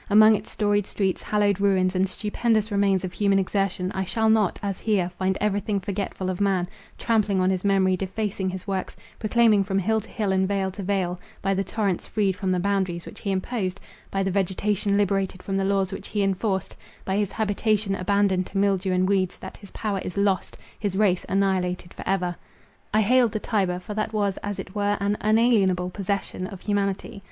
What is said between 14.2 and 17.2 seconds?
the vegetation liberated from the laws which he enforced—by